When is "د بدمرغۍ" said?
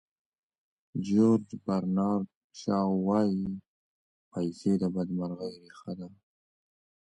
4.81-5.53